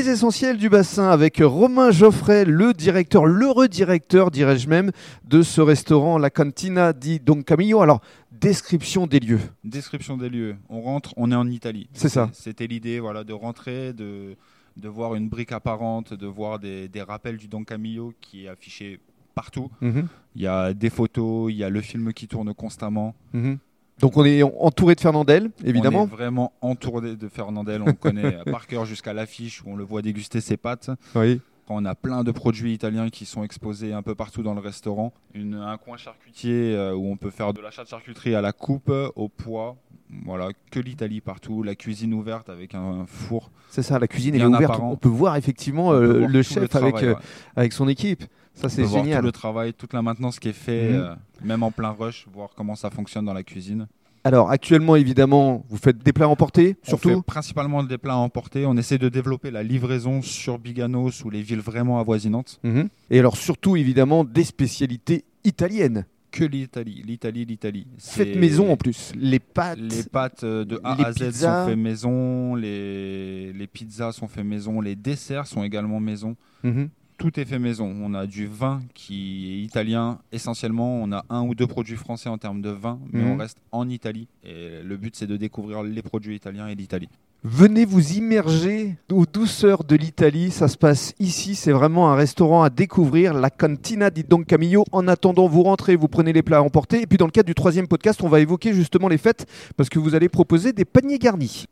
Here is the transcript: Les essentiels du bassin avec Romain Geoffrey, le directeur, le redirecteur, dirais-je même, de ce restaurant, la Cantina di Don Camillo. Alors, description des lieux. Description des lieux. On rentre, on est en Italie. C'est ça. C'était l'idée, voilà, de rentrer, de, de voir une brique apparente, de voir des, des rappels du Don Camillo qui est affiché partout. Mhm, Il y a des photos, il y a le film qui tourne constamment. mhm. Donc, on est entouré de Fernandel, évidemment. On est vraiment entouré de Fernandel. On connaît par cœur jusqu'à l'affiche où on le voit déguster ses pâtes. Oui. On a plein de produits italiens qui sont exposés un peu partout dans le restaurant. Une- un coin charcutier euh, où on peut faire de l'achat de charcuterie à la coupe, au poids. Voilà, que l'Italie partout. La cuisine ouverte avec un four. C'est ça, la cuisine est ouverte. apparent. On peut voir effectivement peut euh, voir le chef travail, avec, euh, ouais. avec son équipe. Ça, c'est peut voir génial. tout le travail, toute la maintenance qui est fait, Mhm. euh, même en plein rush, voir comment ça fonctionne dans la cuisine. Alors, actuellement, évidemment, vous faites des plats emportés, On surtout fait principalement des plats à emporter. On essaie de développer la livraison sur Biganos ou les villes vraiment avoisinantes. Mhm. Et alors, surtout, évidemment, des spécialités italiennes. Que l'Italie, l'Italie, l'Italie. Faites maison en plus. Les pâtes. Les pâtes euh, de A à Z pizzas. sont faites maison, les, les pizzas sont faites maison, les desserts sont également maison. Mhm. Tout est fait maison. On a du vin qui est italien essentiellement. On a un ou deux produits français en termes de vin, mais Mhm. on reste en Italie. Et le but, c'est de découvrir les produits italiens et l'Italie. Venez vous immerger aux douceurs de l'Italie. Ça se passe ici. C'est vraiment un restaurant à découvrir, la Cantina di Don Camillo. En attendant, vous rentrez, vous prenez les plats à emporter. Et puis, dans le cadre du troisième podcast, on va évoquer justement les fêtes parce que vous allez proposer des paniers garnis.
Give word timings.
Les 0.00 0.08
essentiels 0.08 0.56
du 0.56 0.70
bassin 0.70 1.10
avec 1.10 1.42
Romain 1.44 1.90
Geoffrey, 1.90 2.46
le 2.46 2.72
directeur, 2.72 3.26
le 3.26 3.50
redirecteur, 3.50 4.30
dirais-je 4.30 4.66
même, 4.66 4.92
de 5.24 5.42
ce 5.42 5.60
restaurant, 5.60 6.16
la 6.16 6.30
Cantina 6.30 6.94
di 6.94 7.20
Don 7.20 7.42
Camillo. 7.42 7.82
Alors, 7.82 8.00
description 8.32 9.06
des 9.06 9.20
lieux. 9.20 9.40
Description 9.62 10.16
des 10.16 10.30
lieux. 10.30 10.56
On 10.70 10.80
rentre, 10.80 11.12
on 11.18 11.30
est 11.30 11.34
en 11.34 11.46
Italie. 11.48 11.86
C'est 11.92 12.08
ça. 12.08 12.30
C'était 12.32 12.66
l'idée, 12.66 12.98
voilà, 12.98 13.24
de 13.24 13.34
rentrer, 13.34 13.92
de, 13.92 14.36
de 14.78 14.88
voir 14.88 15.16
une 15.16 15.28
brique 15.28 15.52
apparente, 15.52 16.14
de 16.14 16.26
voir 16.26 16.58
des, 16.58 16.88
des 16.88 17.02
rappels 17.02 17.36
du 17.36 17.46
Don 17.46 17.62
Camillo 17.64 18.14
qui 18.22 18.46
est 18.46 18.48
affiché 18.48 19.00
partout. 19.34 19.68
Mhm, 19.82 20.08
Il 20.34 20.40
y 20.40 20.46
a 20.46 20.72
des 20.72 20.88
photos, 20.88 21.52
il 21.52 21.58
y 21.58 21.62
a 21.64 21.68
le 21.68 21.82
film 21.82 22.14
qui 22.14 22.26
tourne 22.26 22.54
constamment. 22.54 23.14
mhm. 23.34 23.58
Donc, 24.00 24.16
on 24.16 24.24
est 24.24 24.42
entouré 24.42 24.94
de 24.94 25.00
Fernandel, 25.00 25.50
évidemment. 25.64 26.02
On 26.02 26.06
est 26.06 26.16
vraiment 26.16 26.52
entouré 26.60 27.16
de 27.16 27.28
Fernandel. 27.28 27.82
On 27.86 27.92
connaît 27.92 28.38
par 28.50 28.66
cœur 28.66 28.84
jusqu'à 28.84 29.12
l'affiche 29.12 29.62
où 29.64 29.70
on 29.70 29.76
le 29.76 29.84
voit 29.84 30.02
déguster 30.02 30.40
ses 30.40 30.56
pâtes. 30.56 30.90
Oui. 31.14 31.40
On 31.72 31.84
a 31.84 31.94
plein 31.94 32.24
de 32.24 32.32
produits 32.32 32.72
italiens 32.72 33.10
qui 33.10 33.24
sont 33.26 33.44
exposés 33.44 33.92
un 33.92 34.02
peu 34.02 34.16
partout 34.16 34.42
dans 34.42 34.54
le 34.54 34.60
restaurant. 34.60 35.12
Une- 35.34 35.54
un 35.54 35.76
coin 35.76 35.96
charcutier 35.96 36.74
euh, 36.74 36.94
où 36.94 37.06
on 37.12 37.16
peut 37.16 37.30
faire 37.30 37.52
de 37.52 37.60
l'achat 37.60 37.84
de 37.84 37.88
charcuterie 37.88 38.34
à 38.34 38.40
la 38.40 38.52
coupe, 38.52 38.90
au 39.14 39.28
poids. 39.28 39.76
Voilà, 40.24 40.48
que 40.72 40.80
l'Italie 40.80 41.20
partout. 41.20 41.62
La 41.62 41.76
cuisine 41.76 42.12
ouverte 42.12 42.48
avec 42.50 42.74
un 42.74 43.04
four. 43.06 43.52
C'est 43.68 43.82
ça, 43.82 44.00
la 44.00 44.08
cuisine 44.08 44.34
est 44.34 44.44
ouverte. 44.44 44.64
apparent. 44.64 44.90
On 44.90 44.96
peut 44.96 45.08
voir 45.08 45.36
effectivement 45.36 45.90
peut 45.90 45.96
euh, 46.02 46.18
voir 46.18 46.30
le 46.30 46.42
chef 46.42 46.68
travail, 46.68 46.90
avec, 46.90 47.04
euh, 47.04 47.12
ouais. 47.14 47.20
avec 47.54 47.72
son 47.72 47.86
équipe. 47.86 48.24
Ça, 48.60 48.68
c'est 48.68 48.82
peut 48.82 48.88
voir 48.88 49.04
génial. 49.04 49.20
tout 49.20 49.26
le 49.26 49.32
travail, 49.32 49.72
toute 49.74 49.92
la 49.92 50.02
maintenance 50.02 50.38
qui 50.38 50.48
est 50.48 50.52
fait, 50.52 50.90
Mhm. 50.90 50.94
euh, 51.00 51.14
même 51.44 51.62
en 51.62 51.70
plein 51.70 51.90
rush, 51.90 52.26
voir 52.32 52.50
comment 52.56 52.74
ça 52.74 52.90
fonctionne 52.90 53.24
dans 53.24 53.32
la 53.34 53.42
cuisine. 53.42 53.86
Alors, 54.22 54.50
actuellement, 54.50 54.96
évidemment, 54.96 55.64
vous 55.70 55.78
faites 55.78 55.96
des 55.96 56.12
plats 56.12 56.28
emportés, 56.28 56.76
On 56.84 56.88
surtout 56.90 57.08
fait 57.08 57.22
principalement 57.22 57.82
des 57.82 57.96
plats 57.96 58.12
à 58.12 58.16
emporter. 58.16 58.66
On 58.66 58.76
essaie 58.76 58.98
de 58.98 59.08
développer 59.08 59.50
la 59.50 59.62
livraison 59.62 60.20
sur 60.20 60.58
Biganos 60.58 61.24
ou 61.24 61.30
les 61.30 61.40
villes 61.40 61.60
vraiment 61.60 61.98
avoisinantes. 61.98 62.60
Mhm. 62.62 62.88
Et 63.08 63.18
alors, 63.18 63.38
surtout, 63.38 63.76
évidemment, 63.76 64.22
des 64.24 64.44
spécialités 64.44 65.24
italiennes. 65.44 66.04
Que 66.30 66.44
l'Italie, 66.44 67.02
l'Italie, 67.04 67.44
l'Italie. 67.46 67.86
Faites 67.98 68.36
maison 68.36 68.70
en 68.70 68.76
plus. 68.76 69.10
Les 69.16 69.40
pâtes. 69.40 69.78
Les 69.80 70.04
pâtes 70.04 70.44
euh, 70.44 70.64
de 70.64 70.78
A 70.84 70.92
à 71.06 71.12
Z 71.12 71.16
pizzas. 71.16 71.62
sont 71.64 71.70
faites 71.70 71.78
maison, 71.78 72.54
les, 72.54 73.52
les 73.52 73.66
pizzas 73.66 74.12
sont 74.12 74.28
faites 74.28 74.44
maison, 74.44 74.80
les 74.80 74.94
desserts 74.94 75.46
sont 75.48 75.64
également 75.64 75.98
maison. 75.98 76.36
Mhm. 76.62 76.88
Tout 77.20 77.38
est 77.38 77.44
fait 77.44 77.58
maison. 77.58 77.94
On 78.02 78.14
a 78.14 78.26
du 78.26 78.46
vin 78.46 78.80
qui 78.94 79.52
est 79.52 79.62
italien 79.62 80.18
essentiellement. 80.32 81.02
On 81.02 81.12
a 81.12 81.22
un 81.28 81.42
ou 81.42 81.54
deux 81.54 81.66
produits 81.66 81.96
français 81.96 82.30
en 82.30 82.38
termes 82.38 82.62
de 82.62 82.70
vin, 82.70 82.98
mais 83.12 83.20
Mhm. 83.20 83.30
on 83.32 83.36
reste 83.36 83.58
en 83.72 83.90
Italie. 83.90 84.26
Et 84.42 84.82
le 84.82 84.96
but, 84.96 85.14
c'est 85.14 85.26
de 85.26 85.36
découvrir 85.36 85.82
les 85.82 86.00
produits 86.00 86.34
italiens 86.34 86.66
et 86.68 86.74
l'Italie. 86.74 87.10
Venez 87.42 87.86
vous 87.86 88.12
immerger 88.18 88.96
aux 89.10 89.24
douceurs 89.26 89.84
de 89.84 89.96
l'Italie. 89.96 90.50
Ça 90.50 90.68
se 90.68 90.76
passe 90.78 91.14
ici. 91.18 91.54
C'est 91.54 91.72
vraiment 91.72 92.10
un 92.10 92.14
restaurant 92.14 92.62
à 92.62 92.68
découvrir, 92.70 93.32
la 93.34 93.48
Cantina 93.50 94.10
di 94.10 94.24
Don 94.24 94.42
Camillo. 94.42 94.84
En 94.92 95.06
attendant, 95.08 95.46
vous 95.46 95.62
rentrez, 95.62 95.96
vous 95.96 96.08
prenez 96.08 96.32
les 96.34 96.42
plats 96.42 96.58
à 96.58 96.62
emporter. 96.62 97.00
Et 97.02 97.06
puis, 97.06 97.16
dans 97.18 97.24
le 97.26 97.30
cadre 97.32 97.46
du 97.46 97.54
troisième 97.54 97.86
podcast, 97.88 98.22
on 98.22 98.28
va 98.28 98.40
évoquer 98.40 98.72
justement 98.74 99.08
les 99.08 99.16
fêtes 99.18 99.46
parce 99.76 99.88
que 99.90 99.98
vous 99.98 100.14
allez 100.14 100.28
proposer 100.30 100.72
des 100.74 100.84
paniers 100.84 101.18
garnis. 101.18 101.64